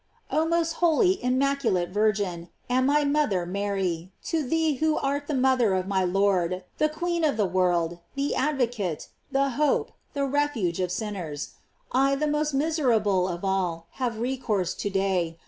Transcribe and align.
OH 0.31 0.45
most 0.45 0.71
holy, 0.81 1.23
immaculate 1.23 1.89
Virgin, 1.89 2.49
and 2.67 2.87
my 2.87 3.03
mother 3.03 3.45
Mary, 3.45 4.11
to 4.23 4.41
thee 4.41 4.77
who 4.77 4.97
art 4.97 5.27
the 5.27 5.33
mother 5.35 5.75
of 5.75 5.85
my 5.87 6.03
Lord, 6.03 6.63
the 6.79 6.89
queen 6.89 7.23
of 7.23 7.37
the 7.37 7.45
world, 7.45 7.99
the 8.15 8.33
advocate, 8.33 9.09
the 9.31 9.49
hope, 9.49 9.91
the 10.15 10.25
refuge 10.25 10.79
of 10.79 10.91
sinners, 10.91 11.51
I, 11.91 12.15
the 12.15 12.25
most 12.25 12.51
miser 12.51 12.91
able 12.91 13.27
of 13.27 13.45
all, 13.45 13.89
have 14.01 14.17
recourse 14.17 14.73
to 14.73 14.89
day. 14.89 15.37